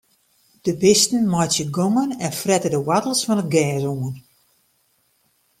[0.65, 4.15] De bisten meitsje gongen en frette de woartels fan it gers oan.